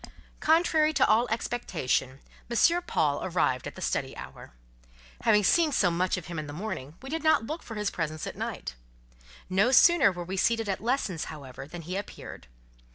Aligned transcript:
Contrary 0.39 0.91
to 0.93 1.05
all 1.05 1.27
expectation, 1.29 2.21
M. 2.49 2.81
Paul 2.87 3.23
arrived 3.23 3.67
at 3.67 3.75
the 3.75 3.83
study 3.83 4.17
hour. 4.17 4.51
Having 5.21 5.43
seen 5.43 5.71
so 5.71 5.91
much 5.91 6.17
of 6.17 6.25
him 6.25 6.39
in 6.39 6.47
the 6.47 6.53
morning, 6.53 6.95
we 7.03 7.09
did 7.11 7.23
not 7.23 7.45
look 7.45 7.61
for 7.61 7.75
his 7.75 7.91
presence 7.91 8.25
at 8.25 8.35
night. 8.35 8.73
No 9.47 9.69
sooner 9.71 10.11
were 10.11 10.23
we 10.25 10.37
seated 10.37 10.67
at 10.67 10.81
lessons, 10.81 11.25
however, 11.25 11.67
than 11.67 11.83
he 11.83 11.95
appeared. 11.97 12.47